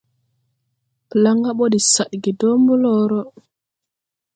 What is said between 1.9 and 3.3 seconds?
sadge dɔɔ blɔɔrɔ.